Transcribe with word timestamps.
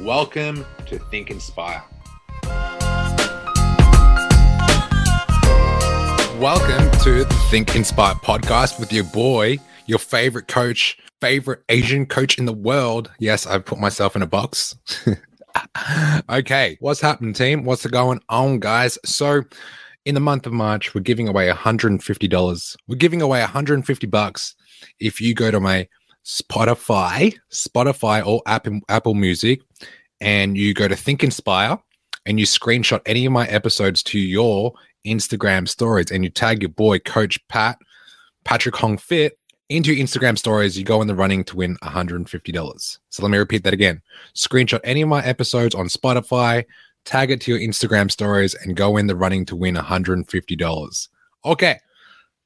Welcome 0.00 0.66
to 0.88 0.98
Think 0.98 1.30
Inspire. 1.30 1.82
Welcome 6.38 6.90
to 7.00 7.24
the 7.24 7.46
Think 7.48 7.74
Inspire 7.74 8.14
podcast 8.16 8.78
with 8.78 8.92
your 8.92 9.04
boy, 9.04 9.58
your 9.86 9.98
favorite 9.98 10.48
coach, 10.48 10.98
favorite 11.22 11.62
Asian 11.70 12.04
coach 12.04 12.36
in 12.36 12.44
the 12.44 12.52
world. 12.52 13.10
Yes, 13.18 13.46
I've 13.46 13.64
put 13.64 13.78
myself 13.78 14.14
in 14.14 14.20
a 14.20 14.26
box. 14.26 14.76
okay, 16.30 16.76
what's 16.80 17.00
happening, 17.00 17.32
team? 17.32 17.64
What's 17.64 17.86
going 17.86 18.20
on, 18.28 18.60
guys? 18.60 18.98
So, 19.06 19.44
in 20.04 20.14
the 20.14 20.20
month 20.20 20.46
of 20.46 20.52
March, 20.52 20.94
we're 20.94 21.00
giving 21.00 21.26
away 21.26 21.48
$150. 21.50 22.76
We're 22.86 22.96
giving 22.96 23.22
away 23.22 23.40
150 23.40 24.06
bucks 24.08 24.54
if 25.00 25.22
you 25.22 25.34
go 25.34 25.50
to 25.50 25.58
my 25.58 25.88
Spotify, 26.26 27.38
Spotify 27.52 28.26
or 28.26 28.42
Apple, 28.46 28.80
Apple 28.88 29.14
Music, 29.14 29.62
and 30.20 30.58
you 30.58 30.74
go 30.74 30.88
to 30.88 30.96
Think 30.96 31.22
Inspire 31.22 31.78
and 32.26 32.40
you 32.40 32.46
screenshot 32.46 33.00
any 33.06 33.24
of 33.26 33.32
my 33.32 33.46
episodes 33.46 34.02
to 34.02 34.18
your 34.18 34.72
Instagram 35.06 35.68
stories 35.68 36.10
and 36.10 36.24
you 36.24 36.30
tag 36.30 36.62
your 36.62 36.68
boy, 36.70 36.98
Coach 36.98 37.38
Pat, 37.46 37.78
Patrick 38.44 38.74
Hong 38.74 38.98
Fit, 38.98 39.38
into 39.68 39.92
your 39.92 40.04
Instagram 40.04 40.36
stories, 40.36 40.76
you 40.76 40.84
go 40.84 41.00
in 41.00 41.08
the 41.08 41.14
running 41.14 41.44
to 41.44 41.56
win 41.56 41.76
$150. 41.82 42.98
So 43.08 43.22
let 43.22 43.30
me 43.30 43.38
repeat 43.38 43.62
that 43.62 43.72
again. 43.72 44.02
Screenshot 44.34 44.80
any 44.82 45.02
of 45.02 45.08
my 45.08 45.24
episodes 45.24 45.74
on 45.74 45.86
Spotify, 45.86 46.64
tag 47.04 47.30
it 47.30 47.40
to 47.42 47.52
your 47.52 47.60
Instagram 47.60 48.10
stories, 48.10 48.54
and 48.54 48.76
go 48.76 48.96
in 48.96 49.06
the 49.06 49.16
running 49.16 49.44
to 49.46 49.56
win 49.56 49.76
$150. 49.76 51.08
Okay. 51.44 51.78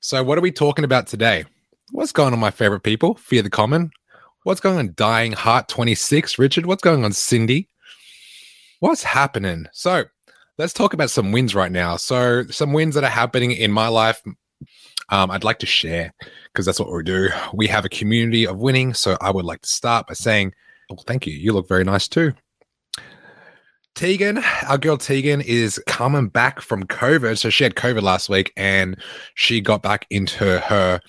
So, 0.02 0.22
what 0.22 0.38
are 0.38 0.42
we 0.42 0.50
talking 0.50 0.84
about 0.84 1.06
today? 1.06 1.44
What's 1.92 2.12
going 2.12 2.32
on, 2.32 2.38
my 2.38 2.52
favorite 2.52 2.84
people? 2.84 3.16
Fear 3.16 3.42
the 3.42 3.50
Common. 3.50 3.90
What's 4.44 4.60
going 4.60 4.78
on, 4.78 4.92
Dying 4.94 5.32
Heart 5.32 5.68
26? 5.68 6.38
Richard, 6.38 6.66
what's 6.66 6.84
going 6.84 7.04
on, 7.04 7.12
Cindy? 7.12 7.68
What's 8.78 9.02
happening? 9.02 9.66
So, 9.72 10.04
let's 10.56 10.72
talk 10.72 10.94
about 10.94 11.10
some 11.10 11.32
wins 11.32 11.52
right 11.52 11.72
now. 11.72 11.96
So, 11.96 12.44
some 12.46 12.72
wins 12.72 12.94
that 12.94 13.02
are 13.02 13.10
happening 13.10 13.50
in 13.50 13.72
my 13.72 13.88
life, 13.88 14.22
um, 15.08 15.32
I'd 15.32 15.42
like 15.42 15.58
to 15.58 15.66
share 15.66 16.14
because 16.52 16.64
that's 16.64 16.78
what 16.78 16.92
we 16.92 17.02
do. 17.02 17.28
We 17.52 17.66
have 17.66 17.84
a 17.84 17.88
community 17.88 18.46
of 18.46 18.58
winning. 18.58 18.94
So, 18.94 19.18
I 19.20 19.32
would 19.32 19.44
like 19.44 19.62
to 19.62 19.68
start 19.68 20.06
by 20.06 20.14
saying, 20.14 20.54
oh, 20.92 20.96
thank 21.08 21.26
you. 21.26 21.32
You 21.32 21.52
look 21.52 21.66
very 21.66 21.82
nice 21.82 22.06
too. 22.06 22.34
Tegan, 23.96 24.38
our 24.68 24.78
girl 24.78 24.96
Tegan, 24.96 25.40
is 25.40 25.82
coming 25.88 26.28
back 26.28 26.60
from 26.60 26.84
COVID. 26.84 27.36
So, 27.36 27.50
she 27.50 27.64
had 27.64 27.74
COVID 27.74 28.02
last 28.02 28.28
week 28.28 28.52
and 28.56 28.96
she 29.34 29.60
got 29.60 29.82
back 29.82 30.06
into 30.08 30.60
her 30.60 31.00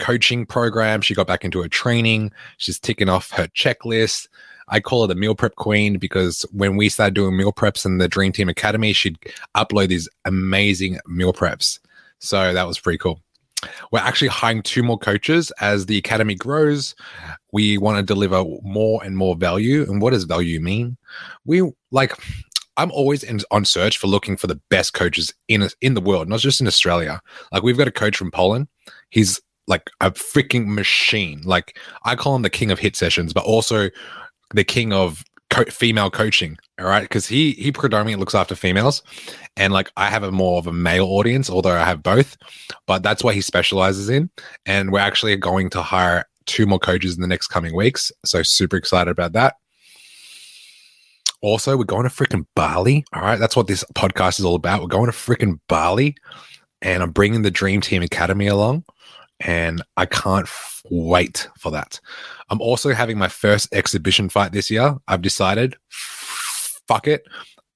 coaching 0.00 0.46
program. 0.46 1.00
She 1.00 1.14
got 1.14 1.26
back 1.26 1.44
into 1.44 1.62
her 1.62 1.68
training. 1.68 2.32
She's 2.56 2.78
ticking 2.78 3.08
off 3.08 3.30
her 3.30 3.46
checklist. 3.48 4.28
I 4.68 4.80
call 4.80 5.02
her 5.02 5.08
the 5.08 5.14
meal 5.14 5.34
prep 5.34 5.56
queen 5.56 5.98
because 5.98 6.42
when 6.52 6.76
we 6.76 6.88
started 6.88 7.14
doing 7.14 7.36
meal 7.36 7.52
preps 7.52 7.84
in 7.84 7.98
the 7.98 8.08
Dream 8.08 8.32
Team 8.32 8.48
Academy, 8.48 8.92
she'd 8.92 9.18
upload 9.56 9.88
these 9.88 10.08
amazing 10.24 10.98
meal 11.06 11.32
preps. 11.32 11.80
So 12.20 12.52
that 12.52 12.66
was 12.66 12.78
pretty 12.78 12.98
cool. 12.98 13.20
We're 13.92 13.98
actually 13.98 14.28
hiring 14.28 14.62
two 14.62 14.82
more 14.82 14.98
coaches 14.98 15.50
as 15.60 15.86
the 15.86 15.98
academy 15.98 16.34
grows. 16.34 16.94
We 17.52 17.76
want 17.78 17.98
to 17.98 18.02
deliver 18.02 18.42
more 18.62 19.04
and 19.04 19.16
more 19.16 19.36
value. 19.36 19.82
And 19.82 20.00
what 20.00 20.12
does 20.12 20.24
value 20.24 20.60
mean? 20.60 20.96
We 21.44 21.70
like 21.90 22.14
I'm 22.76 22.90
always 22.92 23.22
in, 23.22 23.40
on 23.50 23.66
search 23.66 23.98
for 23.98 24.06
looking 24.06 24.36
for 24.36 24.46
the 24.46 24.60
best 24.70 24.94
coaches 24.94 25.34
in 25.48 25.68
in 25.82 25.94
the 25.94 26.00
world, 26.00 26.28
not 26.28 26.40
just 26.40 26.60
in 26.60 26.66
Australia. 26.66 27.20
Like 27.52 27.62
we've 27.62 27.76
got 27.76 27.88
a 27.88 27.92
coach 27.92 28.16
from 28.16 28.30
Poland. 28.30 28.68
He's 29.10 29.40
like 29.70 29.88
a 30.00 30.10
freaking 30.10 30.66
machine. 30.66 31.40
Like 31.44 31.78
I 32.04 32.16
call 32.16 32.36
him 32.36 32.42
the 32.42 32.50
king 32.50 32.70
of 32.70 32.78
hit 32.78 32.96
sessions, 32.96 33.32
but 33.32 33.44
also 33.44 33.88
the 34.52 34.64
king 34.64 34.92
of 34.92 35.24
co- 35.48 35.64
female 35.64 36.10
coaching. 36.10 36.58
All 36.78 36.86
right, 36.86 37.02
because 37.02 37.26
he 37.26 37.52
he 37.52 37.72
predominantly 37.72 38.20
looks 38.20 38.34
after 38.34 38.54
females, 38.54 39.02
and 39.56 39.72
like 39.72 39.90
I 39.96 40.10
have 40.10 40.24
a 40.24 40.32
more 40.32 40.58
of 40.58 40.66
a 40.66 40.72
male 40.72 41.06
audience, 41.06 41.48
although 41.48 41.76
I 41.76 41.84
have 41.84 42.02
both. 42.02 42.36
But 42.86 43.02
that's 43.02 43.24
what 43.24 43.34
he 43.34 43.40
specializes 43.40 44.10
in, 44.10 44.28
and 44.66 44.90
we're 44.92 44.98
actually 44.98 45.36
going 45.36 45.70
to 45.70 45.82
hire 45.82 46.26
two 46.46 46.66
more 46.66 46.80
coaches 46.80 47.14
in 47.14 47.22
the 47.22 47.28
next 47.28 47.46
coming 47.46 47.74
weeks. 47.74 48.10
So 48.24 48.42
super 48.42 48.76
excited 48.76 49.10
about 49.10 49.32
that. 49.34 49.54
Also, 51.42 51.76
we're 51.76 51.84
going 51.84 52.02
to 52.02 52.14
freaking 52.14 52.44
Bali. 52.54 53.04
All 53.14 53.22
right, 53.22 53.38
that's 53.38 53.56
what 53.56 53.66
this 53.66 53.84
podcast 53.94 54.40
is 54.40 54.44
all 54.44 54.56
about. 54.56 54.82
We're 54.82 54.88
going 54.88 55.06
to 55.06 55.16
freaking 55.16 55.58
Bali, 55.68 56.16
and 56.82 57.02
I'm 57.02 57.12
bringing 57.12 57.42
the 57.42 57.50
Dream 57.50 57.80
Team 57.80 58.02
Academy 58.02 58.48
along 58.48 58.84
and 59.40 59.82
I 59.96 60.06
can't 60.06 60.46
f- 60.46 60.82
wait 60.90 61.48
for 61.58 61.70
that. 61.72 62.00
I'm 62.50 62.60
also 62.60 62.92
having 62.92 63.18
my 63.18 63.28
first 63.28 63.68
exhibition 63.72 64.28
fight 64.28 64.52
this 64.52 64.70
year. 64.70 64.96
I've 65.08 65.22
decided, 65.22 65.76
fuck 65.88 67.06
it, 67.06 67.22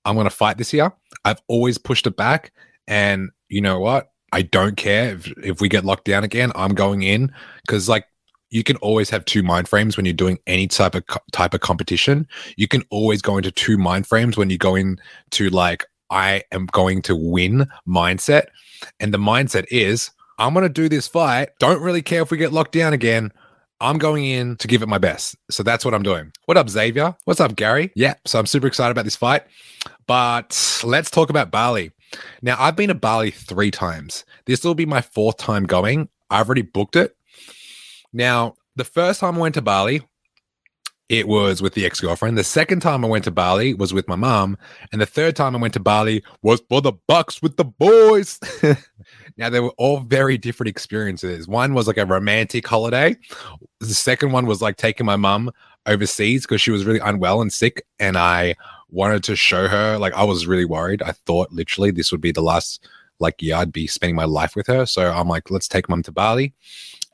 I'm 0.05 0.15
going 0.15 0.27
to 0.27 0.31
fight 0.31 0.59
this 0.59 0.73
year. 0.73 0.93
I've 1.25 1.41
always 1.49 1.79
pushed 1.79 2.07
it 2.07 2.17
back, 2.17 2.53
and 2.87 3.31
you 3.49 3.61
know 3.61 3.81
what? 3.81 4.11
I 4.33 4.43
don't 4.43 4.77
care 4.77 5.15
if, 5.15 5.33
if 5.39 5.61
we 5.61 5.69
get 5.69 5.85
locked 5.85 6.05
down 6.05 6.25
again. 6.25 6.51
I'm 6.55 6.75
going 6.75 7.03
in 7.03 7.33
because 7.65 7.89
like 7.89 8.07
you 8.51 8.63
can 8.65 8.77
always 8.79 9.09
have 9.11 9.25
two 9.25 9.43
mind 9.43 9.69
frames 9.69 9.97
when 9.97 10.07
you're 10.07 10.13
doing 10.13 10.39
any 10.47 10.67
type 10.67 10.95
of 10.95 11.07
co- 11.07 11.21
type 11.33 11.55
of 11.55 11.61
competition. 11.61 12.27
You 12.57 12.69
can 12.69 12.83
always 12.91 13.23
go 13.23 13.37
into 13.37 13.51
two 13.51 13.79
mind 13.79 14.07
frames 14.07 14.37
when 14.37 14.51
you 14.51 14.59
go 14.59 14.75
into 14.75 15.51
like 15.51 15.85
I 16.11 16.43
am 16.53 16.67
going 16.67 17.01
to 17.03 17.17
win 17.17 17.67
mindset, 17.89 18.47
and 19.01 19.15
the 19.15 19.19
mindset 19.19 19.67
is 19.71 20.11
I'm 20.39 20.53
going 20.53 20.65
to 20.65 20.69
do 20.69 20.89
this 20.89 21.07
fight. 21.07 21.51
Don't 21.59 21.83
really 21.83 22.03
care 22.03 22.23
if 22.23 22.31
we 22.31 22.39
get 22.39 22.53
locked 22.53 22.73
down 22.73 22.93
again. 22.93 23.33
I'm 23.81 23.99
going 23.99 24.25
in 24.25 24.57
to 24.57 24.69
give 24.69 24.83
it 24.83 24.89
my 24.89 24.99
best. 24.99 25.37
So 25.51 25.63
that's 25.63 25.85
what 25.85 25.95
I'm 25.95 26.03
doing. 26.03 26.33
What 26.47 26.57
up, 26.57 26.69
Xavier? 26.69 27.17
What's 27.25 27.41
up, 27.41 27.57
Gary? 27.57 27.93
Yeah. 27.95 28.15
So 28.25 28.39
I'm 28.39 28.47
super 28.47 28.67
excited 28.67 28.93
about 28.93 29.05
this 29.05 29.17
fight. 29.17 29.43
But 30.07 30.81
let's 30.85 31.11
talk 31.11 31.31
about 31.31 31.51
Bali. 31.51 31.93
Now, 32.43 32.57
I've 32.59 32.77
been 32.77 32.89
to 32.89 32.95
Bali 32.95 33.31
three 33.31 33.71
times. 33.71 34.25
This 34.47 34.65
will 34.65 34.75
be 34.75 34.87
my 34.87 35.01
fourth 35.01 35.37
time 35.37 35.65
going. 35.65 36.09
I've 36.31 36.47
already 36.47 36.63
booked 36.63 36.97
it. 36.97 37.17
Now, 38.13 38.55
the 38.77 38.85
first 38.85 39.21
time 39.21 39.37
I 39.37 39.41
went 39.41 39.55
to 39.57 39.63
Bali, 39.63 40.03
it 41.09 41.29
was 41.29 41.61
with 41.61 41.75
the 41.75 41.85
ex 41.85 42.01
girlfriend. 42.01 42.39
The 42.39 42.45
second 42.45 42.81
time 42.81 43.05
I 43.05 43.09
went 43.09 43.25
to 43.25 43.31
Bali 43.31 43.75
was 43.75 43.93
with 43.93 44.09
my 44.09 44.17
mom. 44.17 44.57
And 44.91 45.01
the 45.01 45.07
third 45.07 45.37
time 45.37 45.55
I 45.55 45.59
went 45.59 45.75
to 45.75 45.81
Bali 45.81 46.23
was 46.43 46.63
for 46.69 46.81
the 46.81 46.93
Bucks 47.07 47.43
with 47.43 47.57
the 47.57 47.65
boys. 47.65 48.41
now, 49.37 49.51
they 49.51 49.61
were 49.61 49.75
all 49.77 50.01
very 50.01 50.39
different 50.39 50.69
experiences. 50.69 51.47
One 51.47 51.75
was 51.75 51.87
like 51.87 51.99
a 51.99 52.07
romantic 52.07 52.67
holiday, 52.67 53.17
the 53.81 53.95
second 53.95 54.33
one 54.33 54.47
was 54.47 54.63
like 54.63 54.77
taking 54.77 55.07
my 55.07 55.17
mom 55.17 55.51
overseas 55.87 56.43
because 56.43 56.63
she 56.63 56.71
was 56.71 56.87
really 56.87 57.01
unwell 57.01 57.43
and 57.43 57.53
sick. 57.53 57.85
And 57.99 58.17
I 58.17 58.55
wanted 58.89 59.23
to 59.25 59.37
show 59.37 59.69
her, 59.69 59.99
like, 59.99 60.15
I 60.15 60.25
was 60.25 60.47
really 60.47 60.65
worried. 60.65 61.03
I 61.03 61.13
thought 61.13 61.53
literally 61.53 61.91
this 61.91 62.13
would 62.13 62.21
be 62.23 62.33
the 62.33 62.43
last 62.43 62.87
like 63.21 63.41
year 63.41 63.57
I'd 63.57 63.73
be 63.73 63.87
spending 63.87 64.17
my 64.17 64.25
life 64.25 64.57
with 64.57 64.67
her. 64.67 64.87
So 64.87 65.11
I'm 65.11 65.29
like, 65.29 65.51
let's 65.51 65.69
take 65.69 65.89
mom 65.89 66.03
to 66.05 66.13
Bali. 66.13 66.55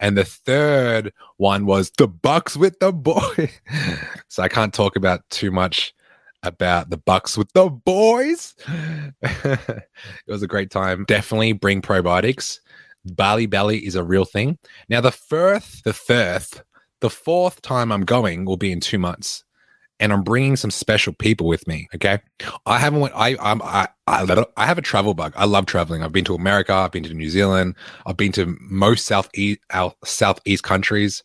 And 0.00 0.16
the 0.16 0.24
third 0.24 1.12
one 1.36 1.66
was 1.66 1.92
the 1.98 2.08
Bucks 2.08 2.56
with 2.56 2.78
the 2.80 2.92
boy. 2.92 3.50
so 4.28 4.42
I 4.42 4.48
can't 4.48 4.74
talk 4.74 4.96
about 4.96 5.28
too 5.30 5.50
much 5.50 5.94
about 6.42 6.88
the 6.88 6.96
Bucks 6.96 7.36
with 7.36 7.52
the 7.52 7.68
boys. 7.68 8.54
it 9.22 9.86
was 10.26 10.42
a 10.42 10.48
great 10.48 10.70
time. 10.70 11.04
Definitely 11.06 11.52
bring 11.52 11.82
probiotics. 11.82 12.58
Bali 13.04 13.46
belly 13.46 13.78
is 13.86 13.94
a 13.94 14.02
real 14.02 14.24
thing. 14.24 14.58
Now 14.88 15.02
the 15.02 15.12
first, 15.12 15.84
the 15.84 15.92
first, 15.92 16.62
the 17.00 17.10
fourth 17.10 17.60
time 17.62 17.92
I'm 17.92 18.04
going 18.04 18.46
will 18.46 18.56
be 18.56 18.72
in 18.72 18.80
two 18.80 18.98
months 18.98 19.44
and 20.00 20.12
I'm 20.12 20.22
bringing 20.24 20.56
some 20.56 20.70
special 20.72 21.12
people 21.12 21.46
with 21.46 21.66
me. 21.68 21.88
Okay, 21.94 22.20
I 22.66 22.78
haven't 22.78 23.00
went. 23.00 23.14
I 23.16 23.36
I'm, 23.40 23.62
I 23.62 23.88
I 24.08 24.44
I 24.56 24.66
have 24.66 24.78
a 24.78 24.82
travel 24.82 25.14
bug. 25.14 25.34
I 25.36 25.44
love 25.46 25.66
traveling. 25.66 26.02
I've 26.02 26.12
been 26.12 26.24
to 26.26 26.34
America. 26.34 26.74
I've 26.74 26.92
been 26.92 27.04
to 27.04 27.14
New 27.14 27.30
Zealand. 27.30 27.76
I've 28.06 28.16
been 28.16 28.32
to 28.32 28.56
most 28.60 29.06
southeast 29.06 29.60
southeast 30.04 30.64
countries. 30.64 31.22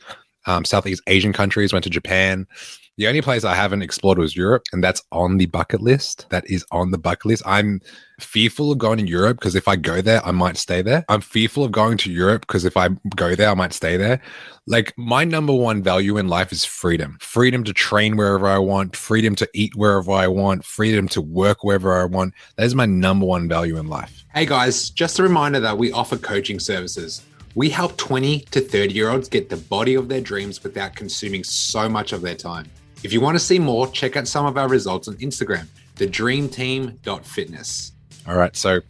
um, 0.48 0.66
Southeast 0.66 1.02
Asian 1.08 1.34
countries, 1.34 1.74
went 1.74 1.84
to 1.86 1.90
Japan. 1.90 2.48
The 2.98 3.10
only 3.10 3.22
place 3.22 3.44
I 3.44 3.56
haven't 3.56 3.82
explored 3.82 4.18
was 4.18 4.38
Europe, 4.38 4.64
and 4.72 4.82
that's 4.82 5.04
on 5.12 5.36
the 5.36 5.48
bucket 5.48 5.82
list. 5.82 6.28
That 6.30 6.50
is 6.50 6.66
on 6.72 6.92
the 6.92 6.98
bucket 6.98 7.26
list. 7.26 7.44
I'm 7.46 7.82
fearful 8.22 8.72
of 8.72 8.78
going 8.78 9.00
to 9.00 9.06
Europe 9.06 9.38
because 9.38 9.54
if 9.54 9.68
I 9.68 9.76
go 9.76 10.00
there, 10.00 10.26
I 10.26 10.32
might 10.32 10.56
stay 10.56 10.82
there. 10.82 11.04
I'm 11.10 11.20
fearful 11.20 11.66
of 11.66 11.74
going 11.74 11.98
to 11.98 12.10
Europe 12.10 12.48
because 12.48 12.64
if 12.64 12.78
I 12.78 12.88
go 13.18 13.36
there, 13.36 13.50
I 13.50 13.54
might 13.54 13.74
stay 13.74 13.98
there. 13.98 14.22
Like 14.66 14.94
my 14.98 15.26
number 15.26 15.52
one 15.52 15.84
value 15.84 16.16
in 16.16 16.30
life 16.30 16.54
is 16.54 16.64
freedom 16.64 17.18
freedom 17.20 17.66
to 17.66 17.74
train 17.74 18.16
wherever 18.16 18.48
I 18.48 18.60
want, 18.60 18.96
freedom 18.96 19.36
to 19.36 19.50
eat 19.54 19.76
wherever 19.76 20.14
I 20.14 20.30
want, 20.30 20.64
freedom 20.64 21.10
to 21.10 21.22
work 21.22 21.66
wherever 21.66 22.02
I 22.02 22.06
want. 22.06 22.34
That 22.56 22.66
is 22.66 22.76
my 22.76 22.86
number 22.86 23.26
one 23.26 23.50
value 23.50 23.76
in 23.76 23.90
life. 23.90 24.24
Hey 24.34 24.46
guys, 24.46 24.90
just 24.90 25.20
a 25.20 25.24
reminder 25.24 25.60
that 25.60 25.78
we 25.78 25.92
offer 25.92 26.16
coaching 26.16 26.62
services. 26.62 27.26
We 27.56 27.70
help 27.70 27.98
20 27.98 28.40
to 28.52 28.62
30 28.62 28.94
year 28.94 29.10
olds 29.10 29.28
get 29.28 29.50
the 29.50 29.58
body 29.58 29.96
of 29.96 30.08
their 30.08 30.22
dreams 30.22 30.64
without 30.64 30.96
consuming 30.96 31.44
so 31.44 31.90
much 31.90 32.14
of 32.14 32.22
their 32.22 32.36
time. 32.36 32.72
If 33.04 33.14
you 33.14 33.22
want 33.22 33.36
to 33.36 33.44
see 33.44 33.60
more, 33.60 33.88
check 33.88 34.16
out 34.16 34.28
some 34.28 34.46
of 34.46 34.58
our 34.58 34.68
results 34.68 35.08
on 35.08 35.16
Instagram, 35.18 35.68
thedreamteam.fitness. 35.96 37.92
All 38.28 38.36
right. 38.36 38.56
So 38.56 38.82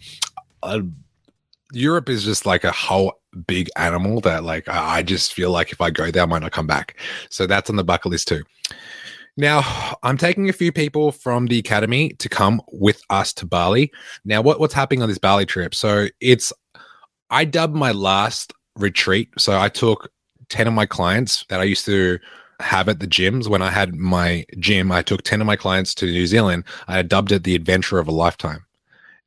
uh, 0.64 0.82
Europe 1.74 2.10
is 2.10 2.24
just 2.24 2.46
like 2.46 2.64
a 2.64 2.72
whole 2.72 3.14
big 3.48 3.70
animal 3.76 4.22
that 4.22 4.44
like 4.44 4.68
I 4.70 5.04
just 5.04 5.34
feel 5.34 5.52
like 5.52 5.72
if 5.72 5.82
I 5.82 5.90
go 5.90 6.10
there, 6.12 6.24
I 6.24 6.26
might 6.26 6.42
not 6.42 6.52
come 6.52 6.68
back. 6.68 6.98
So 7.30 7.46
that's 7.46 7.70
on 7.70 7.76
the 7.76 7.84
bucket 7.84 8.12
list 8.12 8.28
too. 8.28 8.44
Now, 9.38 9.64
I'm 10.02 10.18
taking 10.18 10.48
a 10.48 10.54
few 10.54 10.72
people 10.72 11.12
from 11.12 11.48
the 11.48 11.60
academy 11.60 12.12
to 12.20 12.30
come 12.30 12.62
with 12.72 13.02
us 13.10 13.34
to 13.34 13.46
Bali. 13.46 13.92
Now, 14.24 14.42
what, 14.42 14.62
what's 14.62 14.74
happening 14.74 15.02
on 15.02 15.10
this 15.10 15.18
Bali 15.18 15.46
trip? 15.46 15.76
So 15.76 16.08
it's 16.22 16.54
I 17.30 17.44
dubbed 17.44 17.76
my 17.76 17.92
last 17.92 18.54
retreat. 18.78 19.30
So 19.38 19.60
I 19.60 19.68
took 19.68 20.10
10 20.50 20.68
of 20.68 20.74
my 20.74 20.86
clients 20.86 21.46
that 21.50 21.60
I 21.60 21.64
used 21.64 21.86
to 21.86 22.20
have 22.60 22.90
at 22.90 23.00
the 23.00 23.08
gyms. 23.08 23.48
When 23.48 23.62
I 23.62 23.70
had 23.70 23.96
my 23.96 24.46
gym, 24.60 24.92
I 24.92 25.02
took 25.02 25.24
10 25.24 25.42
of 25.42 25.48
my 25.48 25.56
clients 25.56 25.94
to 25.96 26.06
New 26.06 26.28
Zealand. 26.28 26.64
I 26.88 27.02
dubbed 27.02 27.32
it 27.32 27.44
the 27.44 27.56
adventure 27.56 28.00
of 28.00 28.08
a 28.08 28.12
lifetime. 28.12 28.66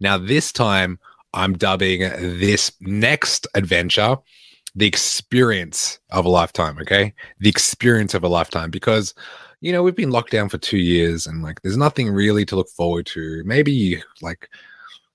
Now, 0.00 0.16
this 0.16 0.52
time, 0.52 0.98
I'm 1.34 1.54
dubbing 1.54 2.00
this 2.00 2.72
next 2.80 3.46
adventure 3.54 4.16
the 4.74 4.86
experience 4.86 5.98
of 6.10 6.24
a 6.24 6.28
lifetime. 6.28 6.78
Okay. 6.80 7.12
The 7.40 7.48
experience 7.48 8.14
of 8.14 8.22
a 8.22 8.28
lifetime 8.28 8.70
because, 8.70 9.14
you 9.60 9.72
know, 9.72 9.82
we've 9.82 9.96
been 9.96 10.10
locked 10.10 10.30
down 10.30 10.48
for 10.48 10.58
two 10.58 10.78
years 10.78 11.26
and 11.26 11.42
like 11.42 11.60
there's 11.62 11.76
nothing 11.76 12.10
really 12.10 12.44
to 12.46 12.56
look 12.56 12.68
forward 12.68 13.06
to. 13.06 13.42
Maybe 13.44 13.72
you 13.72 14.00
like, 14.22 14.48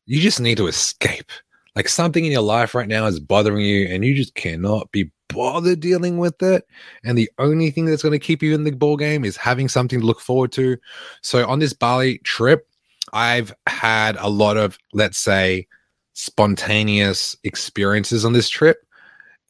you 0.05 0.19
just 0.19 0.41
need 0.41 0.57
to 0.57 0.67
escape. 0.67 1.31
Like 1.75 1.87
something 1.87 2.25
in 2.25 2.31
your 2.31 2.41
life 2.41 2.75
right 2.75 2.87
now 2.87 3.05
is 3.05 3.19
bothering 3.19 3.65
you 3.65 3.87
and 3.87 4.03
you 4.03 4.13
just 4.13 4.35
cannot 4.35 4.91
be 4.91 5.09
bother 5.33 5.75
dealing 5.75 6.17
with 6.17 6.41
it. 6.41 6.65
And 7.03 7.17
the 7.17 7.29
only 7.39 7.71
thing 7.71 7.85
that's 7.85 8.03
going 8.03 8.13
to 8.13 8.19
keep 8.19 8.41
you 8.41 8.53
in 8.53 8.63
the 8.63 8.71
ball 8.71 8.97
game 8.97 9.25
is 9.25 9.37
having 9.37 9.67
something 9.69 9.99
to 9.99 10.05
look 10.05 10.21
forward 10.21 10.51
to. 10.53 10.77
So 11.21 11.47
on 11.47 11.59
this 11.59 11.73
Bali 11.73 12.19
trip, 12.19 12.67
I've 13.13 13.53
had 13.67 14.15
a 14.19 14.29
lot 14.29 14.57
of, 14.57 14.77
let's 14.93 15.17
say, 15.17 15.67
spontaneous 16.13 17.35
experiences 17.43 18.25
on 18.25 18.33
this 18.33 18.49
trip. 18.49 18.85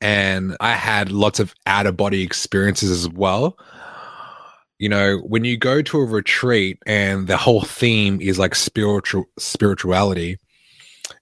And 0.01 0.57
I 0.59 0.73
had 0.73 1.11
lots 1.11 1.39
of 1.39 1.53
out 1.65 1.85
of 1.85 1.95
body 1.95 2.23
experiences 2.23 2.91
as 2.91 3.09
well. 3.09 3.57
You 4.79 4.89
know, 4.89 5.19
when 5.19 5.45
you 5.45 5.55
go 5.55 5.81
to 5.81 5.99
a 5.99 6.05
retreat 6.05 6.77
and 6.85 7.27
the 7.27 7.37
whole 7.37 7.61
theme 7.61 8.19
is 8.19 8.37
like 8.37 8.55
spiritual 8.55 9.25
spirituality, 9.37 10.39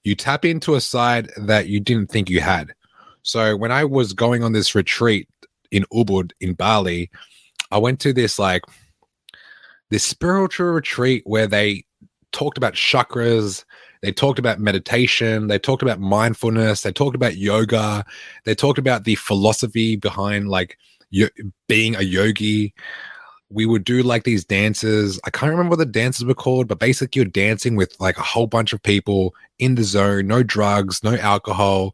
you 0.03 0.15
tap 0.15 0.45
into 0.45 0.73
a 0.73 0.81
side 0.81 1.31
that 1.37 1.67
you 1.67 1.79
didn't 1.79 2.09
think 2.09 2.29
you 2.29 2.39
had. 2.39 2.73
So 3.23 3.55
when 3.55 3.71
I 3.71 3.83
was 3.83 4.13
going 4.13 4.43
on 4.43 4.53
this 4.53 4.75
retreat 4.75 5.27
in 5.71 5.85
Ubud 5.93 6.31
in 6.39 6.53
Bali, 6.53 7.09
I 7.71 7.77
went 7.77 7.99
to 8.01 8.13
this 8.13 8.39
like 8.39 8.63
this 9.89 10.03
spiritual 10.03 10.67
retreat 10.67 11.23
where 11.25 11.47
they 11.47 11.85
talked 12.31 12.57
about 12.57 12.73
chakras, 12.73 13.63
they 14.01 14.11
talked 14.11 14.39
about 14.39 14.59
meditation, 14.59 15.47
they 15.47 15.59
talked 15.59 15.83
about 15.83 15.99
mindfulness, 15.99 16.81
they 16.81 16.91
talked 16.91 17.15
about 17.15 17.37
yoga, 17.37 18.05
they 18.45 18.55
talked 18.55 18.79
about 18.79 19.03
the 19.03 19.15
philosophy 19.15 19.95
behind 19.95 20.49
like 20.49 20.77
yo- 21.09 21.27
being 21.67 21.95
a 21.95 22.01
yogi. 22.01 22.73
We 23.49 23.65
would 23.65 23.83
do 23.83 24.01
like 24.01 24.23
these 24.23 24.45
dances. 24.45 25.19
I 25.25 25.29
can't 25.29 25.51
remember 25.51 25.71
what 25.71 25.79
the 25.79 25.85
dances 25.85 26.23
were 26.23 26.33
called, 26.33 26.69
but 26.69 26.79
basically 26.79 27.19
you're 27.19 27.29
dancing 27.29 27.75
with 27.75 27.93
like 27.99 28.17
a 28.17 28.23
whole 28.23 28.47
bunch 28.47 28.71
of 28.71 28.81
people 28.81 29.35
in 29.59 29.75
the 29.75 29.83
zone, 29.83 30.27
no 30.27 30.41
drugs, 30.41 31.03
no 31.03 31.15
alcohol 31.15 31.93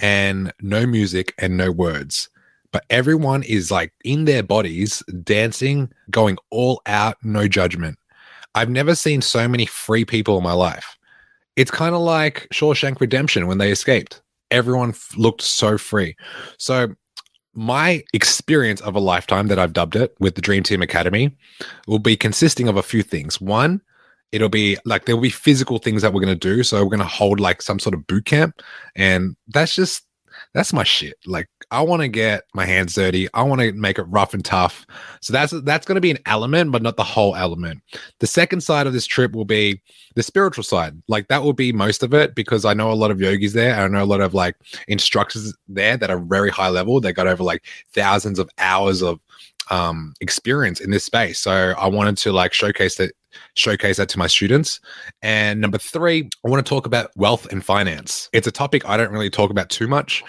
and 0.00 0.52
no 0.60 0.86
music 0.86 1.34
and 1.38 1.56
no 1.56 1.70
words. 1.70 2.28
But 2.72 2.84
everyone 2.90 3.44
is 3.44 3.70
like 3.70 3.92
in 4.04 4.24
their 4.24 4.42
bodies, 4.42 5.02
dancing, 5.22 5.92
going 6.10 6.38
all 6.50 6.82
out, 6.86 7.16
no 7.22 7.46
judgment. 7.46 7.98
I've 8.54 8.70
never 8.70 8.94
seen 8.94 9.22
so 9.22 9.46
many 9.48 9.66
free 9.66 10.04
people 10.04 10.36
in 10.38 10.44
my 10.44 10.52
life. 10.52 10.98
It's 11.56 11.70
kind 11.70 11.94
of 11.94 12.00
like 12.00 12.48
Shawshank 12.52 13.00
Redemption 13.00 13.46
when 13.46 13.58
they 13.58 13.70
escaped. 13.70 14.22
Everyone 14.50 14.90
f- 14.90 15.16
looked 15.16 15.42
so 15.42 15.78
free. 15.78 16.16
So, 16.58 16.94
my 17.56 18.02
experience 18.12 18.80
of 18.80 18.96
a 18.96 19.00
lifetime 19.00 19.46
that 19.46 19.60
I've 19.60 19.72
dubbed 19.72 19.94
it 19.94 20.12
with 20.18 20.34
the 20.34 20.40
Dream 20.40 20.64
Team 20.64 20.82
Academy 20.82 21.36
will 21.86 22.00
be 22.00 22.16
consisting 22.16 22.66
of 22.66 22.76
a 22.76 22.82
few 22.82 23.04
things. 23.04 23.40
One, 23.40 23.80
it'll 24.34 24.48
be 24.48 24.76
like 24.84 25.04
there'll 25.04 25.20
be 25.20 25.30
physical 25.30 25.78
things 25.78 26.02
that 26.02 26.12
we're 26.12 26.20
going 26.20 26.38
to 26.38 26.56
do. 26.56 26.64
So 26.64 26.82
we're 26.82 26.90
going 26.90 26.98
to 26.98 27.06
hold 27.06 27.38
like 27.38 27.62
some 27.62 27.78
sort 27.78 27.94
of 27.94 28.04
boot 28.08 28.24
camp 28.26 28.60
and 28.96 29.36
that's 29.48 29.76
just 29.76 30.02
that's 30.54 30.72
my 30.72 30.82
shit. 30.82 31.16
Like 31.24 31.48
i 31.70 31.80
want 31.80 32.02
to 32.02 32.08
get 32.08 32.44
my 32.52 32.66
hands 32.66 32.94
dirty. 32.94 33.28
I 33.32 33.42
want 33.42 33.60
to 33.60 33.72
make 33.72 33.98
it 33.98 34.02
rough 34.02 34.34
and 34.34 34.44
tough. 34.44 34.86
So 35.20 35.32
that's 35.32 35.54
that's 35.62 35.86
going 35.86 35.94
to 35.94 36.00
be 36.00 36.10
an 36.10 36.18
element 36.26 36.72
but 36.72 36.82
not 36.82 36.96
the 36.96 37.04
whole 37.04 37.36
element. 37.36 37.80
The 38.18 38.26
second 38.26 38.62
side 38.62 38.88
of 38.88 38.92
this 38.92 39.06
trip 39.06 39.32
will 39.32 39.44
be 39.44 39.80
the 40.16 40.22
spiritual 40.24 40.64
side. 40.64 41.00
Like 41.06 41.28
that 41.28 41.44
will 41.44 41.52
be 41.52 41.72
most 41.72 42.02
of 42.02 42.12
it 42.12 42.34
because 42.34 42.64
i 42.64 42.74
know 42.74 42.90
a 42.90 42.94
lot 42.94 43.12
of 43.12 43.20
yogis 43.20 43.52
there 43.52 43.76
i 43.76 43.86
know 43.86 44.02
a 44.02 44.04
lot 44.04 44.20
of 44.20 44.34
like 44.34 44.56
instructors 44.88 45.54
there 45.68 45.96
that 45.96 46.10
are 46.10 46.18
very 46.18 46.50
high 46.50 46.70
level. 46.70 47.00
They 47.00 47.12
got 47.12 47.28
over 47.28 47.44
like 47.44 47.64
thousands 47.92 48.40
of 48.40 48.50
hours 48.58 49.00
of 49.00 49.20
um 49.70 50.12
experience 50.20 50.80
in 50.80 50.90
this 50.90 51.04
space. 51.04 51.38
So 51.38 51.74
i 51.78 51.86
wanted 51.86 52.16
to 52.18 52.32
like 52.32 52.52
showcase 52.52 52.96
that 52.96 53.12
showcase 53.54 53.96
that 53.96 54.08
to 54.10 54.18
my 54.18 54.26
students. 54.26 54.80
And 55.22 55.60
number 55.60 55.78
three, 55.78 56.28
I 56.44 56.48
want 56.48 56.64
to 56.64 56.68
talk 56.68 56.86
about 56.86 57.10
wealth 57.16 57.50
and 57.52 57.64
finance. 57.64 58.28
It's 58.32 58.46
a 58.46 58.52
topic 58.52 58.88
I 58.88 58.96
don't 58.96 59.10
really 59.10 59.30
talk 59.30 59.50
about 59.50 59.70
too 59.70 59.88
much, 59.88 60.22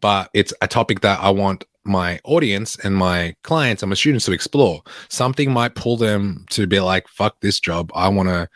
but 0.00 0.30
it's 0.34 0.52
a 0.62 0.68
topic 0.68 1.00
that 1.00 1.20
I 1.20 1.30
want 1.30 1.64
my 1.84 2.20
audience 2.24 2.76
and 2.84 2.94
my 2.94 3.34
clients 3.42 3.82
and 3.82 3.90
my 3.90 3.94
students 3.94 4.24
to 4.26 4.32
explore. 4.32 4.82
Something 5.08 5.52
might 5.52 5.74
pull 5.74 5.96
them 5.96 6.44
to 6.50 6.66
be 6.66 6.80
like, 6.80 7.08
fuck 7.08 7.40
this 7.40 7.60
job. 7.60 7.90
I 7.94 8.08
want 8.08 8.28
to. 8.28 8.48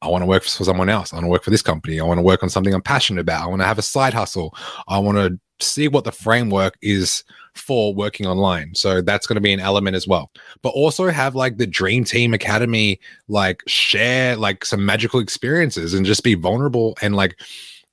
I 0.00 0.08
want 0.08 0.22
to 0.22 0.26
work 0.26 0.42
for 0.42 0.48
someone 0.48 0.88
else. 0.88 1.12
I 1.12 1.16
want 1.16 1.26
to 1.26 1.30
work 1.30 1.44
for 1.44 1.50
this 1.50 1.62
company. 1.62 2.00
I 2.00 2.04
want 2.04 2.18
to 2.18 2.22
work 2.22 2.42
on 2.42 2.50
something 2.50 2.74
I'm 2.74 2.82
passionate 2.82 3.20
about. 3.20 3.44
I 3.44 3.46
want 3.46 3.62
to 3.62 3.66
have 3.66 3.78
a 3.78 3.82
side 3.82 4.12
hustle. 4.12 4.52
I 4.88 4.98
want 4.98 5.16
to 5.16 5.38
see 5.62 5.88
what 5.88 6.04
the 6.04 6.12
framework 6.12 6.76
is 6.82 7.24
for 7.54 7.94
working 7.94 8.26
online. 8.26 8.74
So 8.74 9.02
that's 9.02 9.26
going 9.26 9.34
to 9.36 9.40
be 9.40 9.52
an 9.52 9.60
element 9.60 9.96
as 9.96 10.06
well. 10.06 10.30
But 10.62 10.70
also 10.70 11.08
have 11.08 11.34
like 11.34 11.58
the 11.58 11.66
Dream 11.66 12.04
Team 12.04 12.34
Academy, 12.34 12.98
like 13.28 13.62
share 13.66 14.36
like 14.36 14.64
some 14.64 14.84
magical 14.84 15.20
experiences 15.20 15.94
and 15.94 16.06
just 16.06 16.24
be 16.24 16.34
vulnerable 16.34 16.96
and 17.02 17.14
like 17.14 17.38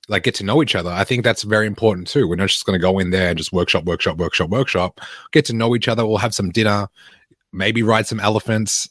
like 0.08 0.24
get 0.24 0.36
to 0.36 0.44
know 0.44 0.64
each 0.64 0.76
other. 0.76 0.90
I 0.90 1.04
think 1.04 1.24
that's 1.24 1.44
very 1.44 1.68
important 1.68 2.08
too. 2.08 2.28
We're 2.28 2.36
not 2.36 2.50
just 2.50 2.66
going 2.66 2.80
to 2.80 2.82
go 2.82 3.00
in 3.00 3.12
there 3.12 3.30
and 3.30 3.38
just 3.38 3.54
workshop, 3.54 3.86
workshop, 3.86 4.18
workshop, 4.18 4.50
workshop. 4.50 5.02
Get 5.32 5.46
to 5.46 5.54
know 5.54 5.76
each 5.76 5.88
other. 5.88 6.06
We'll 6.06 6.18
have 6.18 6.34
some 6.34 6.50
dinner, 6.50 6.88
maybe 7.54 7.84
ride 7.84 8.08
some 8.08 8.20
elephants. 8.20 8.90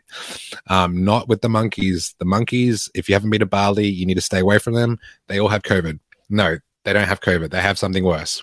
um, 0.68 1.04
not 1.04 1.26
with 1.28 1.40
the 1.40 1.48
monkeys. 1.48 2.14
The 2.18 2.26
monkeys, 2.26 2.90
if 2.94 3.08
you 3.08 3.14
haven't 3.14 3.30
been 3.30 3.40
to 3.40 3.46
Bali, 3.46 3.86
you 3.86 4.04
need 4.04 4.14
to 4.14 4.20
stay 4.20 4.40
away 4.40 4.58
from 4.58 4.74
them. 4.74 4.98
They 5.28 5.40
all 5.40 5.48
have 5.48 5.62
COVID. 5.62 5.98
No, 6.28 6.58
they 6.84 6.92
don't 6.92 7.08
have 7.08 7.20
COVID. 7.20 7.50
They 7.50 7.60
have 7.60 7.78
something 7.78 8.04
worse. 8.04 8.42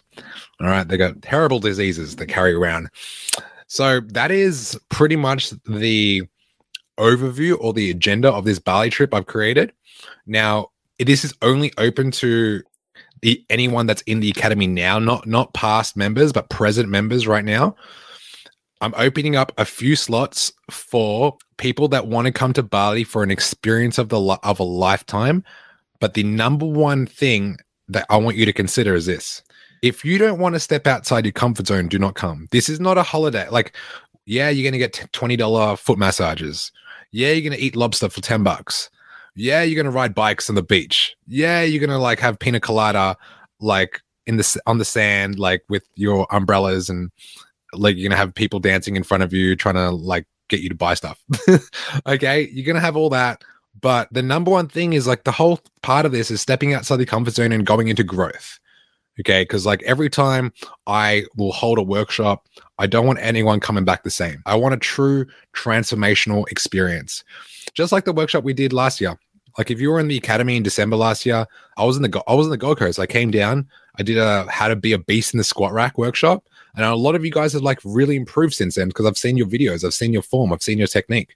All 0.62 0.68
right. 0.68 0.88
They 0.88 0.98
got 0.98 1.22
terrible 1.22 1.60
diseases 1.60 2.16
they 2.16 2.26
carry 2.26 2.54
around. 2.54 2.90
So 3.68 4.00
that 4.00 4.32
is 4.32 4.80
pretty 4.90 5.16
much 5.16 5.52
the 5.66 6.24
overview 7.00 7.58
or 7.60 7.74
the 7.74 7.92
agenda 7.92 8.32
of 8.32 8.46
this 8.46 8.60
Bali 8.60 8.90
trip 8.90 9.14
I've 9.14 9.28
created. 9.28 9.74
Now, 10.26 10.70
this 10.98 11.24
is 11.24 11.34
only 11.42 11.72
open 11.78 12.12
to 12.12 12.62
the 13.22 13.44
anyone 13.50 13.86
that's 13.86 14.02
in 14.04 14.20
the 14.22 14.30
academy 14.30 14.68
now, 14.68 15.00
not 15.00 15.28
not 15.28 15.54
past 15.54 15.98
members, 15.98 16.32
but 16.32 16.50
present 16.50 16.90
members 16.90 17.28
right 17.28 17.44
now. 17.44 17.76
I'm 18.82 18.94
opening 18.96 19.36
up 19.36 19.52
a 19.58 19.66
few 19.66 19.96
slots 19.96 20.54
for 20.72 21.38
people 21.58 21.90
that 21.90 22.08
want 22.08 22.28
to 22.28 22.32
come 22.32 22.54
to 22.54 22.64
Bali 22.64 23.04
for 23.04 23.24
an 23.24 23.32
experience 23.32 23.98
of 23.98 24.10
the 24.10 24.20
of 24.44 24.60
a 24.60 24.64
lifetime. 24.64 25.44
But 26.00 26.14
the 26.14 26.24
number 26.24 26.66
one 26.66 27.06
thing 27.06 27.58
that 27.90 28.06
I 28.10 28.18
want 28.18 28.38
you 28.38 28.46
to 28.46 28.54
consider 28.54 28.96
is 28.96 29.06
this. 29.06 29.44
If 29.82 30.04
you 30.04 30.18
don't 30.18 30.40
want 30.40 30.56
to 30.56 30.60
step 30.60 30.88
outside 30.88 31.26
your 31.26 31.32
comfort 31.32 31.68
zone, 31.68 31.88
do 31.88 32.00
not 32.00 32.16
come. 32.16 32.48
This 32.52 32.70
is 32.70 32.80
not 32.80 32.98
a 32.98 33.04
holiday. 33.04 33.48
Like, 33.50 33.76
yeah, 34.26 34.50
you're 34.50 34.70
going 34.70 34.74
to 34.74 34.78
get 34.78 35.10
$20 35.14 35.80
foot 35.80 35.98
massages. 35.98 36.72
Yeah, 37.12 37.32
you're 37.32 37.50
going 37.50 37.58
to 37.58 37.64
eat 37.64 37.76
lobster 37.76 38.10
for 38.10 38.22
10 38.22 38.44
bucks. 38.44 38.90
Yeah, 39.36 39.64
you're 39.64 39.82
going 39.82 39.92
to 39.92 39.98
ride 39.98 40.14
bikes 40.14 40.50
on 40.50 40.56
the 40.56 40.64
beach. 40.64 41.16
Yeah, 41.28 41.62
you're 41.62 41.80
going 41.80 41.90
to 41.90 41.98
like 41.98 42.20
have 42.20 42.40
pina 42.40 42.60
colada 42.60 43.18
like 43.62 44.02
in 44.26 44.38
the 44.38 44.62
on 44.68 44.78
the 44.78 44.86
sand 44.86 45.40
like 45.40 45.64
with 45.70 45.84
your 45.96 46.28
umbrellas 46.30 46.90
and 46.90 47.12
like 47.74 47.98
you're 47.98 48.08
gonna 48.08 48.20
have 48.20 48.34
people 48.34 48.60
dancing 48.60 48.96
in 48.96 49.04
front 49.04 49.24
of 49.24 49.34
you 49.34 49.56
trying 49.56 49.76
to 49.76 49.90
like 49.90 50.26
get 50.50 50.62
you 50.62 50.70
to 50.70 50.76
buy 50.76 50.94
stuff. 50.94 51.24
okay, 52.08 52.48
you're 52.52 52.66
gonna 52.66 52.80
have 52.80 52.96
all 52.96 53.10
that. 53.10 53.44
But 53.82 54.08
the 54.12 54.24
number 54.24 54.52
one 54.52 54.68
thing 54.68 54.94
is 54.94 55.08
like 55.08 55.24
the 55.24 55.32
whole 55.32 55.60
part 55.82 56.06
of 56.06 56.12
this 56.12 56.32
is 56.32 56.42
stepping 56.42 56.74
outside 56.74 56.98
the 56.98 57.06
comfort 57.06 57.36
zone 57.36 57.52
and 57.52 57.66
going 57.66 57.88
into 57.88 58.04
growth. 58.04 58.60
Okay. 59.20 59.46
Cause 59.46 59.66
like 59.66 59.84
every 59.84 60.10
time 60.10 60.54
I 60.88 61.26
will 61.36 61.52
hold 61.52 61.78
a 61.78 61.84
workshop, 61.84 62.48
I 62.78 62.88
don't 62.88 63.06
want 63.06 63.20
anyone 63.22 63.60
coming 63.60 63.84
back 63.84 64.04
the 64.04 64.10
same. 64.10 64.42
I 64.46 64.56
want 64.56 64.74
a 64.74 64.78
true 64.78 65.26
transformational 65.54 66.50
experience. 66.52 67.24
Just 67.74 67.92
like 67.92 68.06
the 68.06 68.14
workshop 68.14 68.44
we 68.44 68.54
did 68.54 68.72
last 68.72 69.02
year. 69.02 69.18
Like 69.58 69.72
if 69.72 69.82
you 69.82 69.92
were 69.92 70.00
in 70.00 70.08
the 70.08 70.18
academy 70.18 70.56
in 70.56 70.64
December 70.64 70.96
last 70.96 71.26
year, 71.26 71.46
I 71.78 71.84
was 71.84 71.98
in 71.98 72.04
the 72.04 72.24
I 72.28 72.34
was 72.34 72.48
in 72.48 72.52
the 72.52 72.58
Gold 72.58 72.80
Coast. 72.80 72.98
I 72.98 73.06
came 73.06 73.30
down. 73.30 73.68
I 73.98 74.04
did 74.04 74.18
a 74.18 74.50
how 74.50 74.70
to 74.70 74.76
be 74.76 74.94
a 74.94 74.98
beast 74.98 75.34
in 75.34 75.38
the 75.38 75.44
squat 75.44 75.74
rack 75.74 75.98
workshop, 75.98 76.46
and 76.76 76.86
a 76.86 76.96
lot 76.96 77.16
of 77.16 77.26
you 77.26 77.32
guys 77.32 77.52
have 77.54 77.62
like 77.62 77.80
really 77.84 78.16
improved 78.16 78.54
since 78.54 78.76
then 78.76 78.88
because 78.88 79.06
I've 79.06 79.18
seen 79.18 79.36
your 79.36 79.48
videos, 79.48 79.84
I've 79.84 79.94
seen 79.94 80.14
your 80.14 80.22
form, 80.22 80.54
I've 80.54 80.64
seen 80.64 80.78
your 80.78 80.88
technique, 80.88 81.36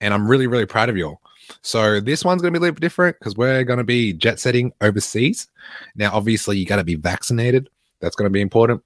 and 0.00 0.12
I'm 0.12 0.26
really 0.26 0.48
really 0.48 0.66
proud 0.66 0.88
of 0.88 0.96
you 0.96 1.06
all. 1.06 1.20
So 1.62 2.00
this 2.00 2.24
one's 2.24 2.42
going 2.42 2.52
to 2.52 2.58
be 2.58 2.62
a 2.62 2.62
little 2.62 2.74
bit 2.74 2.80
different 2.80 3.18
because 3.18 3.36
we're 3.36 3.64
going 3.64 3.78
to 3.78 3.84
be 3.84 4.12
jet 4.12 4.40
setting 4.40 4.72
overseas. 4.80 5.48
Now, 5.94 6.12
obviously, 6.12 6.58
you 6.58 6.66
got 6.66 6.76
to 6.76 6.84
be 6.84 6.94
vaccinated. 6.94 7.68
That's 8.00 8.16
going 8.16 8.26
to 8.26 8.32
be 8.32 8.40
important. 8.40 8.82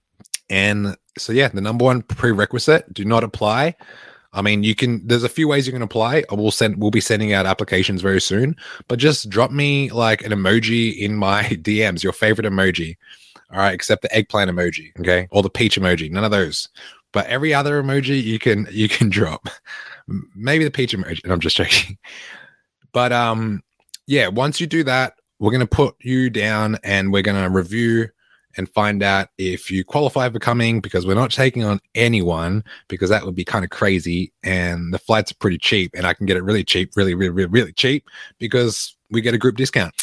And 0.48 0.96
so, 1.18 1.32
yeah, 1.32 1.48
the 1.48 1.60
number 1.60 1.84
one 1.84 2.02
prerequisite: 2.02 2.92
do 2.92 3.04
not 3.04 3.24
apply 3.24 3.76
I 4.32 4.42
mean, 4.42 4.62
you 4.62 4.74
can. 4.74 5.06
There's 5.06 5.24
a 5.24 5.28
few 5.28 5.48
ways 5.48 5.66
you 5.66 5.72
can 5.72 5.82
apply. 5.82 6.24
We'll 6.30 6.52
send. 6.52 6.80
We'll 6.80 6.92
be 6.92 7.00
sending 7.00 7.32
out 7.32 7.46
applications 7.46 8.00
very 8.00 8.20
soon. 8.20 8.54
But 8.86 8.98
just 8.98 9.28
drop 9.28 9.50
me 9.50 9.90
like 9.90 10.22
an 10.22 10.30
emoji 10.30 10.96
in 10.96 11.16
my 11.16 11.42
DMs. 11.50 12.02
Your 12.02 12.12
favorite 12.12 12.46
emoji. 12.46 12.96
All 13.50 13.58
right, 13.58 13.74
except 13.74 14.02
the 14.02 14.14
eggplant 14.14 14.50
emoji. 14.50 14.92
Okay, 15.00 15.26
or 15.32 15.42
the 15.42 15.50
peach 15.50 15.78
emoji. 15.78 16.10
None 16.10 16.24
of 16.24 16.30
those. 16.30 16.68
But 17.12 17.26
every 17.26 17.52
other 17.52 17.82
emoji 17.82 18.22
you 18.22 18.38
can 18.38 18.68
you 18.70 18.88
can 18.88 19.08
drop. 19.10 19.48
Maybe 20.36 20.62
the 20.62 20.70
peach 20.70 20.94
emoji. 20.94 21.24
And 21.24 21.32
I'm 21.32 21.40
just 21.40 21.56
joking. 21.56 21.98
But 22.92 23.12
um, 23.12 23.62
yeah. 24.06 24.28
Once 24.28 24.60
you 24.60 24.66
do 24.66 24.84
that, 24.84 25.14
we're 25.38 25.52
gonna 25.52 25.66
put 25.66 25.96
you 26.00 26.30
down 26.30 26.78
and 26.84 27.12
we're 27.12 27.22
gonna 27.22 27.48
review 27.48 28.08
and 28.56 28.68
find 28.68 29.02
out 29.02 29.28
if 29.38 29.70
you 29.70 29.84
qualify 29.84 30.28
for 30.28 30.38
coming 30.38 30.80
because 30.80 31.06
we're 31.06 31.14
not 31.14 31.30
taking 31.30 31.64
on 31.64 31.80
anyone 31.94 32.64
because 32.88 33.08
that 33.10 33.24
would 33.24 33.34
be 33.34 33.44
kind 33.44 33.64
of 33.64 33.70
crazy 33.70 34.32
and 34.42 34.92
the 34.92 34.98
flights 34.98 35.30
are 35.30 35.36
pretty 35.36 35.58
cheap 35.58 35.92
and 35.94 36.06
I 36.06 36.14
can 36.14 36.26
get 36.26 36.36
it 36.36 36.42
really 36.42 36.64
cheap, 36.64 36.92
really, 36.96 37.14
really, 37.14 37.30
really, 37.30 37.48
really 37.48 37.72
cheap 37.72 38.08
because 38.38 38.96
we 39.10 39.20
get 39.20 39.34
a 39.34 39.38
group 39.38 39.56
discount. 39.56 39.94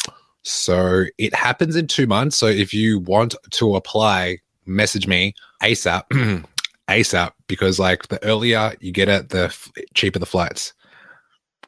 So 0.42 1.04
it 1.18 1.34
happens 1.34 1.76
in 1.76 1.86
two 1.88 2.06
months. 2.06 2.36
So 2.36 2.46
if 2.46 2.72
you 2.72 3.00
want 3.00 3.34
to 3.50 3.76
apply, 3.76 4.38
message 4.66 5.06
me 5.06 5.34
ASAP, 5.62 6.44
ASAP, 6.88 7.32
because 7.48 7.78
like 7.78 8.08
the 8.08 8.22
earlier 8.24 8.74
you 8.80 8.92
get 8.92 9.08
it, 9.08 9.28
the 9.28 9.44
f- 9.44 9.70
cheaper 9.94 10.18
the 10.18 10.26
flights. 10.26 10.72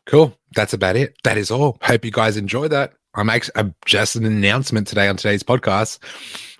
Cool. 0.07 0.37
That's 0.55 0.73
about 0.73 0.97
it. 0.97 1.17
That 1.25 1.39
is 1.39 1.51
all. 1.51 1.79
Hope 1.83 2.05
you 2.05 2.11
guys 2.11 2.37
enjoy 2.37 2.69
that. 2.69 2.93
I'm 3.15 3.31
actually 3.31 3.75
just 3.87 4.17
an 4.17 4.25
announcement 4.25 4.87
today 4.87 5.09
on 5.09 5.17
today's 5.17 5.43
podcast. 5.43 5.99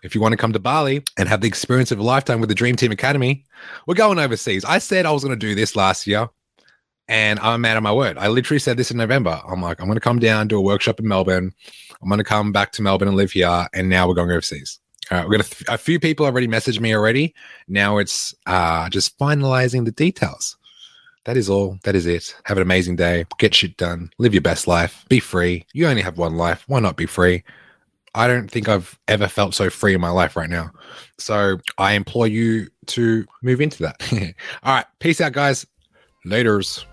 If 0.03 0.15
you 0.15 0.21
want 0.21 0.33
to 0.33 0.37
come 0.37 0.53
to 0.53 0.59
Bali 0.59 1.05
and 1.17 1.29
have 1.29 1.41
the 1.43 1.49
experience 1.49 1.93
of 1.93 1.99
a 1.99 2.03
lifetime 2.03 2.41
with 2.41 2.49
the 2.49 2.55
Dream 2.55 2.77
Team 2.77 2.91
Academy, 2.91 3.45
we're 3.87 3.95
going 3.95 4.19
overseas. 4.19 4.65
I 4.65 4.79
said 4.79 5.07
I 5.07 5.13
was 5.13 5.23
going 5.23 5.39
to 5.39 5.47
do 5.47 5.55
this 5.55 5.77
last 5.77 6.07
year, 6.07 6.29
and 7.07 7.39
I'm 7.41 7.55
a 7.55 7.59
man 7.59 7.77
of 7.77 7.83
my 7.83 7.93
word. 7.93 8.19
I 8.19 8.29
literally 8.29 8.59
said 8.59 8.77
this 8.77 8.91
in 8.91 8.97
November. 8.97 9.41
I'm 9.47 9.63
like, 9.63 9.81
I'm 9.81 9.87
going 9.87 9.97
to 9.97 10.01
come 10.01 10.19
down, 10.19 10.49
do 10.49 10.59
a 10.59 10.63
workshop 10.63 10.99
in 10.99 11.07
Melbourne. 11.07 11.53
I'm 12.03 12.09
going 12.09 12.19
to 12.19 12.25
come 12.25 12.51
back 12.51 12.73
to 12.73 12.83
Melbourne 12.83 13.09
and 13.09 13.17
live 13.17 13.33
here, 13.33 13.69
and 13.73 13.89
now 13.89 14.09
we're 14.09 14.15
going 14.15 14.31
overseas. 14.31 14.81
All 15.11 15.19
right, 15.19 15.27
we're 15.27 15.33
gonna. 15.33 15.45
Th- 15.45 15.69
a 15.69 15.79
few 15.79 15.99
people 15.99 16.25
already 16.25 16.47
messaged 16.47 16.81
me 16.81 16.95
already. 16.95 17.35
Now 17.67 17.99
it's 17.99 18.33
uh, 18.47 18.89
just 18.91 19.19
finalizing 19.19 19.85
the 19.85 19.91
details. 19.91 20.57
That 21.25 21.37
is 21.37 21.51
all. 21.51 21.79
That 21.85 21.95
is 21.95 22.07
it. 22.07 22.35
Have 22.45 22.57
an 22.57 22.63
amazing 22.63 22.97
day. 22.97 23.27
Get 23.39 23.55
shit 23.55 23.77
done. 23.77 24.11
Live 24.19 24.35
your 24.35 24.41
best 24.41 24.67
life. 24.67 25.05
Be 25.09 25.21
free. 25.21 25.67
You 25.75 25.87
only 25.87 26.03
have 26.03 26.19
one 26.19 26.37
life. 26.37 26.65
Why 26.67 26.81
not 26.81 26.97
be 26.97 27.07
free? 27.07 27.45
I 28.15 28.27
don't 28.27 28.51
think 28.51 28.69
I've 28.69 28.99
ever 29.07 29.29
felt 29.29 29.55
so 29.55 29.71
free 29.71 29.95
in 29.95 30.01
my 30.01 30.11
life 30.11 30.35
right 30.35 30.51
now. 30.51 30.71
So 31.19 31.59
I 31.79 31.93
implore 31.93 32.27
you 32.27 32.69
to 32.87 33.25
move 33.43 33.61
into 33.61 33.83
that. 33.83 34.13
all 34.63 34.75
right. 34.75 34.87
Peace 34.99 35.21
out, 35.21 35.33
guys. 35.33 35.67
Laters. 36.27 36.85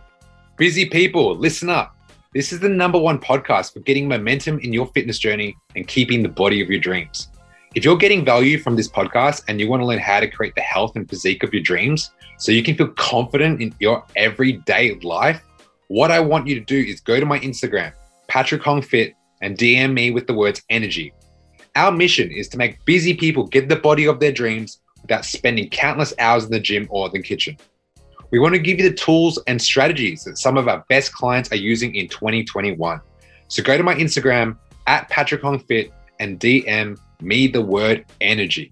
Busy 0.58 0.86
people, 0.86 1.36
listen 1.36 1.70
up. 1.70 1.96
This 2.34 2.52
is 2.52 2.60
the 2.60 2.70
number 2.70 3.00
one 3.00 3.20
podcast 3.20 3.74
for 3.74 3.80
getting 3.80 4.08
momentum 4.08 4.60
in 4.60 4.74
your 4.74 4.88
fitness 4.88 5.18
journey 5.18 5.56
and 5.76 5.88
keeping 5.88 6.24
the 6.24 6.30
body 6.30 6.62
of 6.62 6.70
your 6.70 6.80
dreams. 6.80 7.30
If 7.78 7.86
you're 7.86 7.96
getting 7.96 8.26
value 8.26 8.58
from 8.58 8.76
this 8.76 8.88
podcast 8.90 9.44
and 9.48 9.60
you 9.60 9.70
want 9.70 9.82
to 9.82 9.86
learn 9.86 10.00
how 10.00 10.20
to 10.20 10.28
create 10.28 10.56
the 10.56 10.62
health 10.62 10.96
and 10.96 11.08
physique 11.08 11.44
of 11.44 11.54
your 11.54 11.62
dreams 11.62 12.10
so 12.40 12.52
you 12.52 12.64
can 12.64 12.76
feel 12.76 12.88
confident 12.88 13.62
in 13.62 13.72
your 13.80 14.04
everyday 14.16 14.96
life, 15.02 15.44
what 15.88 16.10
I 16.10 16.20
want 16.20 16.48
you 16.48 16.56
to 16.56 16.66
do 16.66 16.76
is 16.76 17.02
go 17.02 17.20
to 17.20 17.26
my 17.28 17.38
Instagram, 17.42 17.94
Patrick 18.28 18.64
Hong 18.64 18.82
Fit, 18.82 19.14
and 19.44 19.56
DM 19.56 19.94
me 19.94 20.10
with 20.10 20.26
the 20.26 20.34
words 20.34 20.64
energy. 20.72 21.14
Our 21.76 21.92
mission 21.92 22.32
is 22.32 22.48
to 22.48 22.58
make 22.58 22.84
busy 22.86 23.14
people 23.14 23.46
get 23.46 23.70
the 23.70 23.76
body 23.76 24.08
of 24.08 24.20
their 24.20 24.32
dreams 24.32 24.80
without 25.04 25.24
spending 25.24 25.70
countless 25.70 26.16
hours 26.18 26.46
in 26.46 26.50
the 26.50 26.60
gym 26.60 26.88
or 26.90 27.10
the 27.10 27.22
kitchen. 27.22 27.58
We 28.32 28.40
want 28.40 28.56
to 28.56 28.60
give 28.60 28.80
you 28.80 28.90
the 28.90 28.96
tools 28.96 29.38
and 29.46 29.62
strategies 29.62 30.24
that 30.24 30.40
some 30.40 30.58
of 30.58 30.68
our 30.68 30.84
best 30.90 31.14
clients 31.14 31.52
are 31.52 31.58
using 31.58 31.94
in 31.94 32.08
2021. 32.08 33.02
So 33.50 33.62
go 33.62 33.78
to 33.78 33.84
my 33.84 33.94
Instagram 33.94 34.58
at 34.88 35.08
Patrick 35.10 35.44
Hong 35.44 35.60
Fit 35.60 35.94
and 36.20 36.40
DM 36.40 36.98
me 37.22 37.48
the 37.48 37.62
word 37.62 38.06
energy. 38.22 38.72